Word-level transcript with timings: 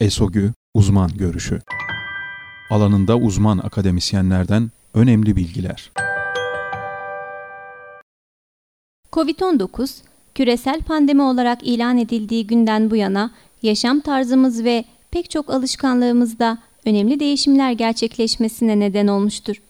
ESOGÜ 0.00 0.52
Uzman 0.74 1.10
Görüşü 1.16 1.60
Alanında 2.70 3.16
uzman 3.16 3.58
akademisyenlerden 3.58 4.70
önemli 4.94 5.36
bilgiler. 5.36 5.92
Covid-19, 9.12 10.02
küresel 10.34 10.80
pandemi 10.82 11.22
olarak 11.22 11.62
ilan 11.62 11.98
edildiği 11.98 12.46
günden 12.46 12.90
bu 12.90 12.96
yana 12.96 13.30
yaşam 13.62 14.00
tarzımız 14.00 14.64
ve 14.64 14.84
pek 15.10 15.30
çok 15.30 15.50
alışkanlığımızda 15.50 16.58
önemli 16.86 17.20
değişimler 17.20 17.72
gerçekleşmesine 17.72 18.80
neden 18.80 19.06
olmuştur. 19.06 19.62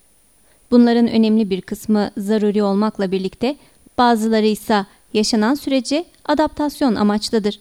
Bunların 0.71 1.09
önemli 1.09 1.51
bir 1.51 1.61
kısmı 1.61 2.11
zaruri 2.17 2.63
olmakla 2.63 3.13
birlikte 3.13 3.57
bazıları 3.99 4.47
ise 4.47 4.87
yaşanan 5.13 5.55
sürece 5.55 6.05
adaptasyon 6.25 6.95
amaçlıdır. 6.95 7.61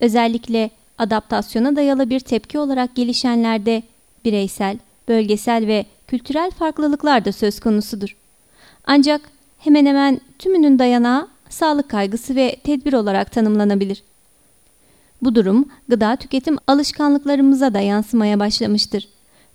Özellikle 0.00 0.70
adaptasyona 1.02 1.76
dayalı 1.76 2.10
bir 2.10 2.20
tepki 2.20 2.58
olarak 2.58 2.96
gelişenlerde 2.96 3.82
bireysel, 4.24 4.78
bölgesel 5.08 5.66
ve 5.66 5.86
kültürel 6.06 6.50
farklılıklar 6.50 7.24
da 7.24 7.32
söz 7.32 7.60
konusudur. 7.60 8.16
Ancak 8.86 9.20
hemen 9.58 9.86
hemen 9.86 10.20
tümünün 10.38 10.78
dayanağı 10.78 11.28
sağlık 11.48 11.88
kaygısı 11.88 12.36
ve 12.36 12.56
tedbir 12.64 12.92
olarak 12.92 13.32
tanımlanabilir. 13.32 14.02
Bu 15.22 15.34
durum 15.34 15.68
gıda 15.88 16.16
tüketim 16.16 16.56
alışkanlıklarımıza 16.66 17.74
da 17.74 17.80
yansımaya 17.80 18.40
başlamıştır. 18.40 19.08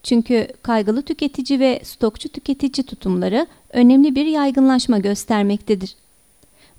Çünkü 0.04 0.48
kaygılı 0.62 1.02
tüketici 1.02 1.60
ve 1.60 1.82
stokçu 1.84 2.30
tüketici 2.30 2.86
tutumları 2.86 3.48
önemli 3.74 4.16
bir 4.16 4.26
yaygınlaşma 4.26 4.98
göstermektedir. 5.00 5.96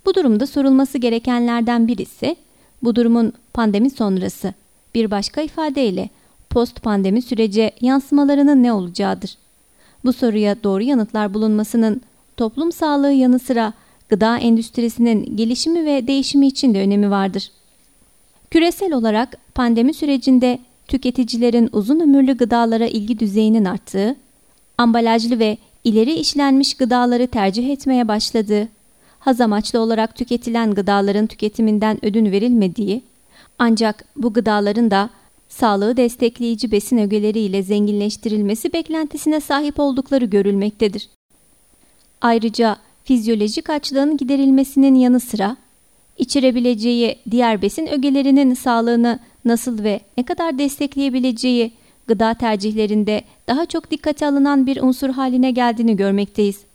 Bu 0.07 0.15
durumda 0.15 0.47
sorulması 0.47 0.99
gerekenlerden 0.99 1.89
birisi 1.89 2.37
bu 2.83 2.97
durumun 2.97 3.33
pandemi 3.53 3.91
sonrası 3.91 4.55
bir 4.95 5.11
başka 5.11 5.41
ifadeyle 5.41 6.09
post 6.51 6.83
pandemi 6.83 7.23
sürece 7.23 7.71
yansımalarının 7.81 8.63
ne 8.63 8.73
olacağıdır. 8.73 9.39
Bu 10.05 10.13
soruya 10.13 10.63
doğru 10.63 10.83
yanıtlar 10.83 11.35
bulunmasının 11.35 12.01
toplum 12.37 12.73
sağlığı 12.73 13.13
yanı 13.13 13.39
sıra 13.39 13.73
gıda 14.09 14.39
endüstrisinin 14.39 15.37
gelişimi 15.37 15.85
ve 15.85 16.07
değişimi 16.07 16.47
için 16.47 16.75
de 16.75 16.81
önemi 16.81 17.11
vardır. 17.11 17.51
Küresel 18.51 18.93
olarak 18.93 19.39
pandemi 19.55 19.95
sürecinde 19.95 20.59
tüketicilerin 20.89 21.69
uzun 21.73 22.01
ömürlü 22.01 22.37
gıdalara 22.37 22.87
ilgi 22.87 23.19
düzeyinin 23.19 23.65
arttığı, 23.65 24.17
ambalajlı 24.79 25.39
ve 25.39 25.59
ileri 25.85 26.13
işlenmiş 26.13 26.75
gıdaları 26.75 27.27
tercih 27.27 27.71
etmeye 27.71 28.09
başladığı, 28.09 28.69
haz 29.29 29.41
amaçlı 29.41 29.81
olarak 29.81 30.17
tüketilen 30.17 30.75
gıdaların 30.75 31.27
tüketiminden 31.27 32.05
ödün 32.05 32.33
verilmediği, 32.33 33.03
ancak 33.59 34.05
bu 34.17 34.33
gıdaların 34.33 34.91
da 34.91 35.11
sağlığı 35.49 35.97
destekleyici 35.97 36.73
besin 36.73 36.99
ögeleriyle 36.99 37.63
zenginleştirilmesi 37.63 38.73
beklentisine 38.73 39.41
sahip 39.41 39.81
oldukları 39.81 40.25
görülmektedir. 40.25 41.09
Ayrıca 42.21 42.77
fizyolojik 43.05 43.71
açlığın 43.71 44.17
giderilmesinin 44.17 44.95
yanı 44.95 45.21
sıra 45.21 45.57
içirebileceği 46.19 47.19
diğer 47.31 47.63
besin 47.63 47.87
ögelerinin 47.87 48.55
sağlığını 48.55 49.19
nasıl 49.45 49.85
ve 49.85 50.01
ne 50.17 50.25
kadar 50.25 50.59
destekleyebileceği 50.59 51.73
gıda 52.07 52.35
tercihlerinde 52.35 53.23
daha 53.49 53.67
çok 53.67 53.91
dikkate 53.91 54.27
alınan 54.27 54.67
bir 54.67 54.81
unsur 54.81 55.11
haline 55.11 55.51
geldiğini 55.51 55.97
görmekteyiz. 55.97 56.68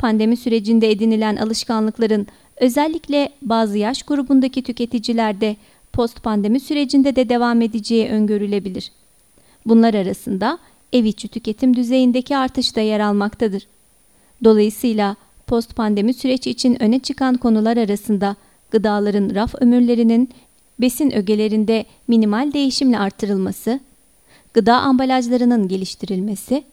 Pandemi 0.00 0.36
sürecinde 0.36 0.90
edinilen 0.90 1.36
alışkanlıkların 1.36 2.26
özellikle 2.56 3.30
bazı 3.42 3.78
yaş 3.78 4.02
grubundaki 4.02 4.62
tüketicilerde 4.62 5.56
post 5.92 6.22
pandemi 6.22 6.60
sürecinde 6.60 7.16
de 7.16 7.28
devam 7.28 7.62
edeceği 7.62 8.08
öngörülebilir. 8.08 8.92
Bunlar 9.66 9.94
arasında 9.94 10.58
ev 10.92 11.04
içi 11.04 11.28
tüketim 11.28 11.76
düzeyindeki 11.76 12.36
artış 12.36 12.76
da 12.76 12.80
yer 12.80 13.00
almaktadır. 13.00 13.66
Dolayısıyla 14.44 15.16
post 15.46 15.76
pandemi 15.76 16.14
süreç 16.14 16.46
için 16.46 16.82
öne 16.82 16.98
çıkan 16.98 17.36
konular 17.36 17.76
arasında 17.76 18.36
gıdaların 18.70 19.34
raf 19.34 19.54
ömürlerinin 19.60 20.30
besin 20.80 21.10
ögelerinde 21.10 21.84
minimal 22.08 22.52
değişimle 22.52 22.98
artırılması, 22.98 23.80
gıda 24.54 24.80
ambalajlarının 24.80 25.68
geliştirilmesi, 25.68 26.64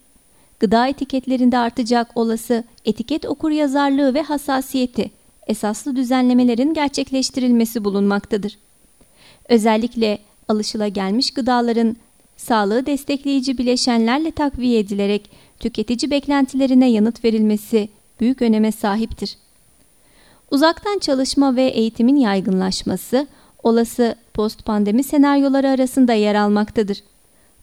gıda 0.59 0.87
etiketlerinde 0.87 1.57
artacak 1.57 2.17
olası 2.17 2.63
etiket 2.85 3.25
okuryazarlığı 3.25 4.13
ve 4.13 4.21
hassasiyeti 4.21 5.11
esaslı 5.47 5.95
düzenlemelerin 5.95 6.73
gerçekleştirilmesi 6.73 7.83
bulunmaktadır. 7.83 8.57
Özellikle 9.49 10.19
alışılagelmiş 10.47 11.31
gıdaların 11.31 11.95
sağlığı 12.37 12.85
destekleyici 12.85 13.57
bileşenlerle 13.57 14.31
takviye 14.31 14.79
edilerek 14.79 15.31
tüketici 15.59 16.11
beklentilerine 16.11 16.91
yanıt 16.91 17.23
verilmesi 17.23 17.89
büyük 18.19 18.41
öneme 18.41 18.71
sahiptir. 18.71 19.37
Uzaktan 20.51 20.99
çalışma 20.99 21.55
ve 21.55 21.63
eğitimin 21.63 22.15
yaygınlaşması 22.15 23.27
olası 23.63 24.15
post 24.33 24.65
pandemi 24.65 25.03
senaryoları 25.03 25.69
arasında 25.69 26.13
yer 26.13 26.35
almaktadır. 26.35 27.03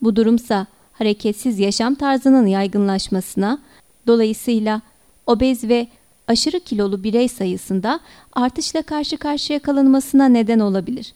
Bu 0.02 0.16
durumsa 0.16 0.66
hareketsiz 0.94 1.58
yaşam 1.58 1.94
tarzının 1.94 2.46
yaygınlaşmasına, 2.46 3.58
dolayısıyla 4.06 4.80
obez 5.26 5.64
ve 5.64 5.88
aşırı 6.28 6.60
kilolu 6.60 7.04
birey 7.04 7.28
sayısında 7.28 8.00
artışla 8.32 8.82
karşı 8.82 9.16
karşıya 9.16 9.58
kalınmasına 9.58 10.28
neden 10.28 10.58
olabilir. 10.58 11.14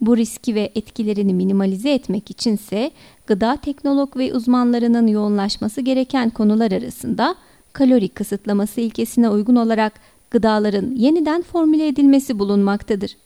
Bu 0.00 0.16
riski 0.16 0.54
ve 0.54 0.72
etkilerini 0.74 1.34
minimalize 1.34 1.90
etmek 1.92 2.30
içinse 2.30 2.90
gıda 3.26 3.56
teknolog 3.56 4.16
ve 4.16 4.34
uzmanlarının 4.34 5.06
yoğunlaşması 5.06 5.80
gereken 5.80 6.30
konular 6.30 6.72
arasında 6.72 7.34
kalori 7.72 8.08
kısıtlaması 8.08 8.80
ilkesine 8.80 9.28
uygun 9.28 9.56
olarak 9.56 9.92
gıdaların 10.30 10.94
yeniden 10.94 11.42
formüle 11.42 11.86
edilmesi 11.86 12.38
bulunmaktadır. 12.38 13.16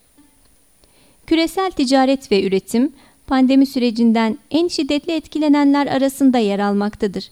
Küresel 1.27 1.71
ticaret 1.71 2.31
ve 2.31 2.43
üretim 2.47 2.93
pandemi 3.27 3.65
sürecinden 3.65 4.37
en 4.51 4.67
şiddetli 4.67 5.13
etkilenenler 5.13 5.87
arasında 5.87 6.37
yer 6.37 6.59
almaktadır. 6.59 7.31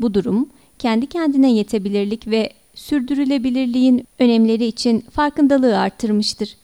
Bu 0.00 0.14
durum 0.14 0.50
kendi 0.78 1.06
kendine 1.06 1.52
yetebilirlik 1.52 2.26
ve 2.26 2.52
sürdürülebilirliğin 2.74 4.06
önemleri 4.18 4.64
için 4.64 5.00
farkındalığı 5.00 5.78
arttırmıştır. 5.78 6.56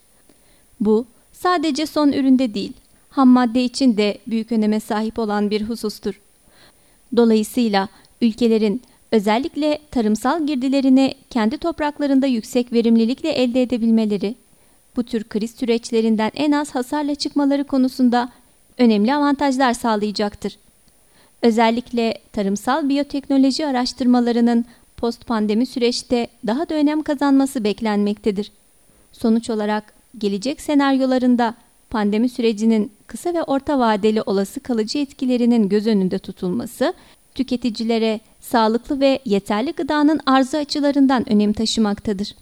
Bu 0.81 1.07
sadece 1.33 1.87
son 1.87 2.13
üründe 2.13 2.55
değil, 2.55 2.73
ham 3.09 3.29
madde 3.29 3.65
için 3.65 3.97
de 3.97 4.19
büyük 4.27 4.53
öneme 4.53 4.81
sahip 4.81 5.19
olan 5.19 5.51
bir 5.51 5.63
husustur. 5.63 6.21
Dolayısıyla 7.17 7.89
ülkelerin 8.21 8.83
özellikle 9.13 9.79
tarımsal 9.91 10.47
girdilerini 10.47 11.15
kendi 11.31 11.59
topraklarında 11.59 12.27
yüksek 12.27 12.73
verimlilikle 12.73 13.31
elde 13.31 13.63
edebilmeleri, 13.63 14.35
bu 14.97 15.03
tür 15.03 15.25
kriz 15.25 15.51
süreçlerinden 15.51 16.31
en 16.35 16.53
az 16.53 16.75
hasarla 16.75 17.15
çıkmaları 17.15 17.65
konusunda 17.65 18.33
önemli 18.79 19.15
avantajlar 19.15 19.73
sağlayacaktır. 19.73 20.59
Özellikle 21.43 22.19
tarımsal 22.33 22.89
biyoteknoloji 22.89 23.67
araştırmalarının 23.67 24.65
post 24.97 25.27
pandemi 25.27 25.67
süreçte 25.67 26.29
daha 26.47 26.69
da 26.69 26.75
önem 26.75 27.03
kazanması 27.03 27.65
beklenmektedir. 27.65 28.53
Sonuç 29.13 29.51
olarak 29.51 29.95
gelecek 30.19 30.61
senaryolarında 30.61 31.55
pandemi 31.91 32.29
sürecinin 32.29 32.93
kısa 33.07 33.35
ve 33.35 33.43
orta 33.43 33.79
vadeli 33.79 34.23
olası 34.23 34.61
kalıcı 34.61 34.99
etkilerinin 34.99 35.69
göz 35.69 35.87
önünde 35.87 36.19
tutulması, 36.19 36.95
tüketicilere 37.35 38.21
sağlıklı 38.41 39.01
ve 39.01 39.19
yeterli 39.25 39.73
gıdanın 39.73 40.21
arzı 40.27 40.59
açılarından 40.59 41.29
önem 41.29 41.53
taşımaktadır. 41.53 42.35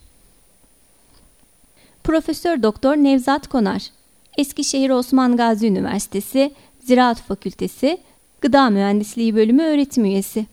Profesör 2.05 2.63
Doktor 2.63 2.97
Nevzat 2.97 3.49
Konar, 3.49 3.91
Eskişehir 4.39 4.91
Osman 4.91 5.37
Gazi 5.37 5.67
Üniversitesi 5.67 6.53
Ziraat 6.81 7.21
Fakültesi 7.23 7.99
Gıda 8.41 8.71
Mühendisliği 8.71 9.35
Bölümü 9.35 9.63
öğretim 9.63 10.05
üyesi. 10.05 10.47